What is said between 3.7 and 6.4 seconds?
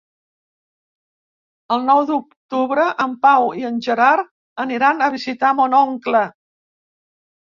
Gerard aniran a visitar mon oncle.